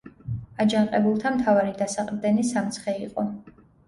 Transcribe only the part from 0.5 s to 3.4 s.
აჯანყებულთა მთავარი დასაყრდენი სამცხე იყო.